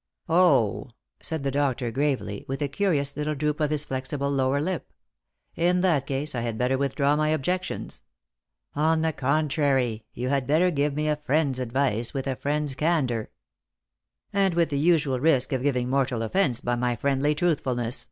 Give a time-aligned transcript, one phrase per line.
[1.22, 4.92] "!"said the doctor gravely, with a curious little droop of his flexible lower lip."
[5.56, 8.02] In that case I had better withdraw my objections.""
[8.74, 13.30] On the contrary, you had better give me a friend's advice with a friend's candour."
[14.30, 18.10] "And with the usual risk of giving mortal offence by my friendly truthfulness."